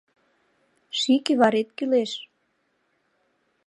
Ший 0.97 1.19
кӱварет 1.25 1.69
кӱлеш. 1.77 2.11